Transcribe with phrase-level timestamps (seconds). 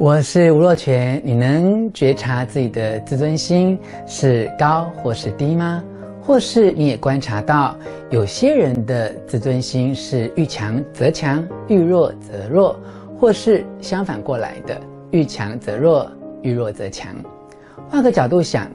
[0.00, 3.76] 我是吴若权，你能觉察自己的自尊心
[4.06, 5.82] 是高或是低吗？
[6.22, 7.76] 或是你也观察到
[8.08, 12.78] 有些人的自尊心是遇强则强，遇弱则弱，
[13.18, 14.80] 或是相反过来的，
[15.10, 16.08] 遇强则弱，
[16.42, 17.12] 遇弱则强。
[17.88, 18.70] 换个角度想，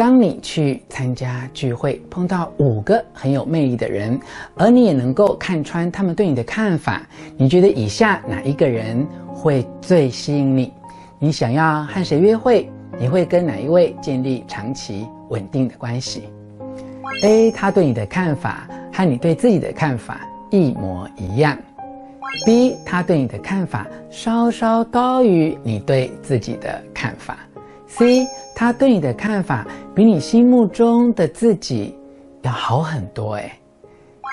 [0.00, 4.18] 当你去参加聚会，碰到五个很有魅力的人，
[4.54, 10.72] 而你也能够看穿他们对你的看法，你觉得以下哪一个人会最吸引你？
[11.18, 12.66] 你想要和谁约会？
[12.98, 16.30] 你会跟哪一位建立长期稳定的关系
[17.22, 17.50] ？A.
[17.50, 21.58] 他对你的看法和你对自己的看法一模一样。
[22.46, 22.74] B.
[22.86, 27.36] 他对你的看法稍稍高于你对自己的看法。
[28.00, 28.26] C.
[28.54, 31.94] 他对你的看法比你心目中的自己
[32.40, 33.52] 要好很多诶。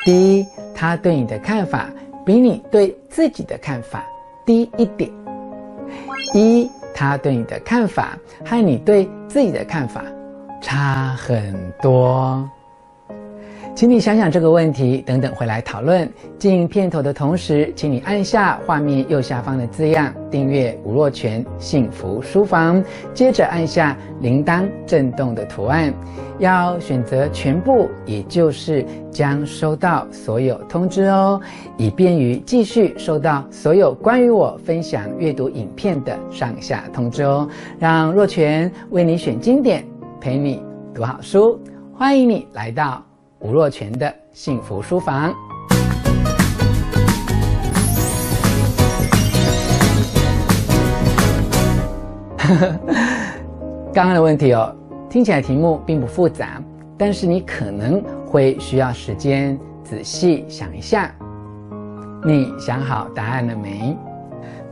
[0.06, 0.46] D.
[0.74, 1.90] 他对你的看法
[2.26, 4.06] 比你对自己的看法。
[4.46, 5.12] 低一点。
[6.34, 10.02] 一，他对你的看法和你对自己的看法
[10.62, 12.50] 差很多。
[13.78, 16.12] 请你想想这个问题，等等回来讨论。
[16.40, 22.84] 进片头的同时，请你按下画面右下方的字样“订阅吴若泉幸福书房”，
[23.14, 25.94] 接着按下铃铛震动的图案，
[26.40, 31.40] 要选择全部，也就是将收到所有通知哦，
[31.78, 37.48] 以便于继续收到所有关于我分享阅读影片的上下通知哦。
[37.78, 39.86] 让若权为你选经典，
[40.20, 40.64] 陪你
[40.96, 41.60] 读好书，
[41.94, 43.04] 欢迎你来到。
[43.40, 45.34] 吴若泉的幸福书房。
[53.94, 54.74] 刚刚的问题哦，
[55.10, 56.62] 听起来题目并不复杂，
[56.98, 61.14] 但是你可能会需要时间仔细想一下。
[62.24, 63.98] 你想好答案了没？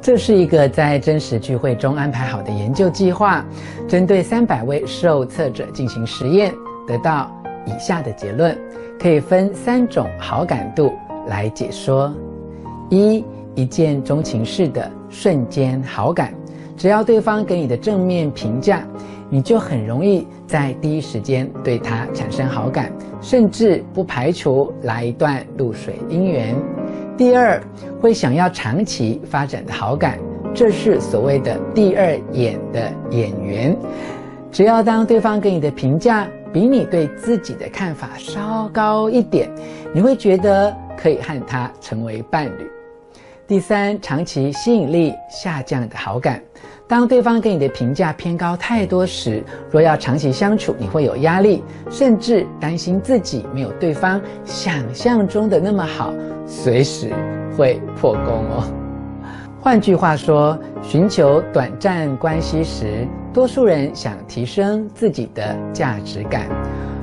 [0.02, 3.44] 这是一个在真实聚会中安排好的研究计划，
[3.88, 6.54] 针对三百位受测者进行实验，
[6.88, 7.30] 得到。
[7.66, 8.58] 以下的结论
[9.00, 10.94] 可以分三种好感度
[11.28, 12.14] 来解说：
[12.90, 13.24] 一、
[13.56, 16.34] 一见钟情式的瞬间好感，
[16.78, 18.86] 只要对方给你的正面评价，
[19.30, 26.56] 你就很容易在第一时间对他产生好感，甚至不排除来一段露水姻缘。
[27.18, 27.62] 第二，
[28.02, 30.20] 会想要长期发展的好感，
[30.54, 33.76] 这是所谓的第二眼的眼缘，
[34.52, 36.28] 只要当对方给你的评价。
[36.56, 39.52] 比你对自己的看法稍高一点，
[39.94, 42.72] 你会觉得可以和他成为伴侣。
[43.46, 46.42] 第三，长期吸引力下降的好感，
[46.88, 51.62] 当对方给你的评价偏高太多时，若要长期相处，你会有压力，
[51.92, 56.14] 甚至担心自己没有对方想象中的那么好，
[56.48, 57.12] 随时
[57.58, 58.64] 会破功哦。
[59.60, 66.44] 换句话说，寻求短暂关系时，多数人想提升自己的价值感；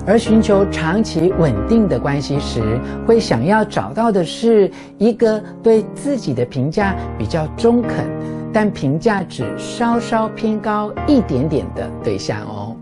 [0.06, 8.06] 而寻求长期稳定的关系时，会想要找到的是一个对自己的评价比较中肯，
[8.50, 12.74] 但评价只稍稍偏高一点点的对象哦。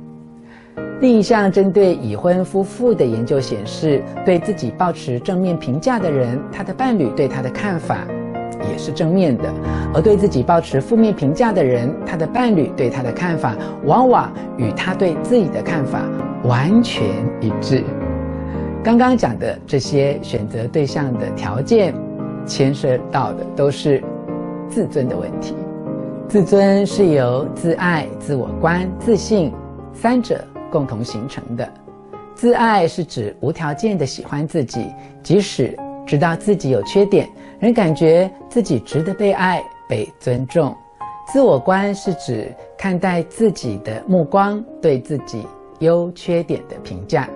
[1.01, 8.07] 另一项针对已婚夫妇的研究显示，对自己保持正面评价的人，他的伴侣对他的看法。
[8.71, 9.53] 也是正面的，
[9.93, 16.03] 而对自己抱持负面评价的人，他的伴侣对他的看法往往与他对自己的看法
[16.45, 17.05] 完全
[17.41, 17.85] 一致。
[18.83, 21.95] 刚刚讲的这些选择对象的条件，
[22.47, 24.03] 牵涉到的都是
[24.69, 25.55] 自尊的问题。
[26.29, 29.53] 自尊是由自爱、自我观、自信
[29.93, 31.69] 三者共同形成的。
[32.35, 34.87] 自爱是指无条件的喜欢自己，
[35.23, 35.77] 即使
[36.07, 37.29] 知道自己有缺点，
[37.61, 40.75] 人感觉自己值得被爱、被尊重。
[41.31, 45.47] 自我观是指看待自己的目光，对自己
[45.81, 47.29] 优缺点的评价。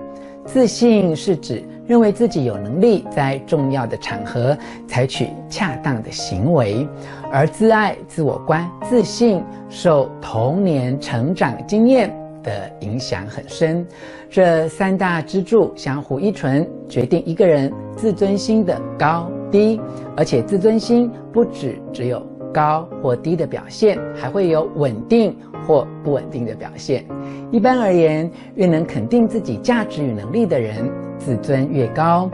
[0.47, 4.57] 自信是指认为自己有能力在重要的场合
[4.87, 6.89] 采取恰当的行为。
[7.31, 13.87] 而自爱、自我观、自信受童年成长经验的影响很深，
[14.31, 19.81] 这三大支柱相互依存，决定一个人自尊心的高低。
[20.17, 22.21] 而且自尊心不只只有
[22.53, 25.37] 高或低的表现，还会有稳定
[25.67, 27.05] 或不稳定的表现。
[27.51, 32.29] 一般而言，越能肯定自己价值与能力的人，自尊越高；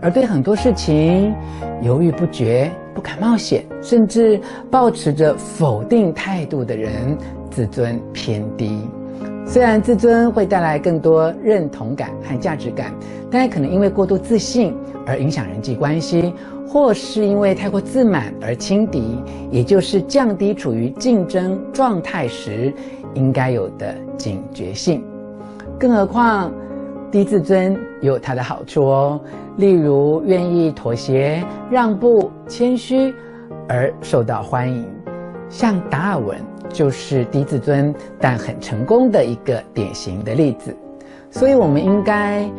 [0.00, 1.34] 而对很多事情
[1.82, 4.40] 犹豫不决、不敢冒险，甚至
[4.70, 7.16] 抱持着否定态度的人，
[7.50, 8.88] 自尊偏低。
[9.46, 12.92] 虽然自尊会带来更多认同感和价值感，
[13.30, 14.74] 但也可能因为过度自信
[15.06, 16.32] 而影响人际关系，
[16.66, 22.72] 或是因为太过自满而轻敌，也就是降低处于竞争状态时
[23.14, 25.04] 应该有的警觉性。
[25.78, 26.50] 更何况，
[27.12, 29.20] 低自尊也有它的好处哦，
[29.56, 33.14] 例如愿意妥协、让步、谦虚
[33.68, 34.84] 而受到欢迎，
[35.54, 36.36] 像达尔文。
[36.72, 40.76] 就是低自尊但很成功的一个典型的例子，
[41.30, 42.50] 所以我们应该，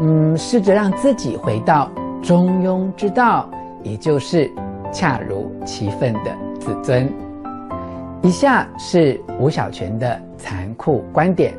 [0.00, 1.88] 嗯，试着让自己回到
[2.20, 3.48] 中庸之道，
[3.84, 4.50] 也就是
[4.90, 7.08] 恰如其分的自尊。
[8.22, 11.54] 以下是吴小泉的残酷观点。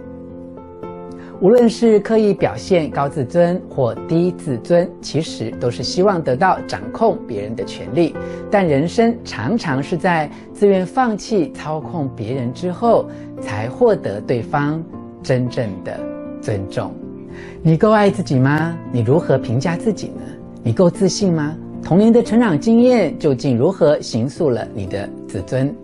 [1.41, 8.15] 无论是刻意表现高自尊或低自尊，其实都是希望得到掌控别人的权利。
[8.51, 13.09] 但人生常常是在自愿放弃操控别人之后，
[13.41, 14.83] 才获得对方
[15.23, 15.99] 真正的
[16.39, 16.93] 尊重。
[17.63, 18.77] 你够爱自己吗？
[18.91, 20.21] 你如何评价自己呢？
[20.61, 21.57] 你够自信吗？
[21.81, 25.75] 童年的成长经验究竟如何形塑了你的自尊？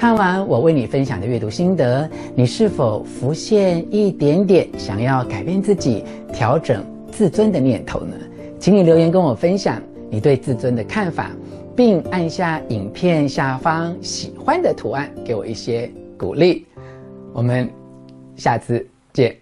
[0.00, 6.02] 看完我为你分享的阅读心得，你是否浮现一点点想要改变自己、
[6.32, 6.82] 调整
[7.12, 8.16] 自尊的念头呢？
[8.58, 11.32] 请你留言跟我分享你对自尊的看法，
[11.76, 16.64] 并按下影片下方喜欢的图案，给我一些鼓励。
[17.34, 17.68] 我们
[18.36, 19.39] 下次见。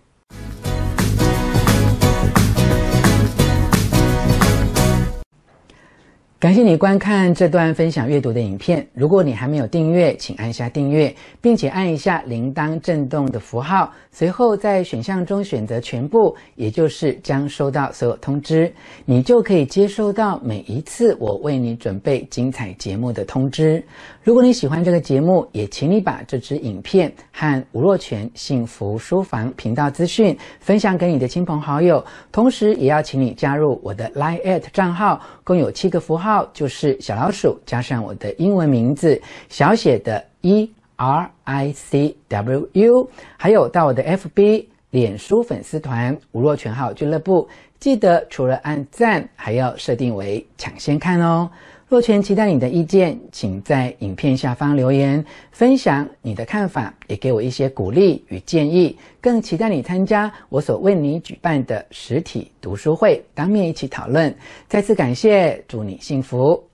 [6.40, 8.87] 感谢你观看这段分享阅读的影片。
[8.94, 13.93] 如果你还没有订阅，请按下订阅，并且按一下铃铛震动的符号。
[14.12, 18.73] 随后在选项中选择全部，也就是将收到所有通知，
[19.05, 23.82] 你就可以接收到每一次我为你准备精彩节目的通知。
[24.23, 36.28] 如果你喜欢这个节目，也请你把这支影片和吴若权幸福书房频道资讯分享给你的亲朋好友，同时也要请你加入我的 LINE@ at 账号，共有七个符号。
[36.29, 47.49] 号就是小老鼠加上我的英文名字小写的 E R I C W U，还有到我的 FB 脸书粉丝团吴若全号俱乐部，
[47.81, 51.49] 记得除了按赞，还要设定为抢先看哦。
[51.88, 58.94] 若泉期待你的意见，请在影片下方留言分享你的看法，也给我一些鼓励与建议。
[59.23, 64.35] 更期待你参加我所为你举办的实体读书会，当面一起讨论。
[64.69, 66.68] 再次感谢，祝你幸福。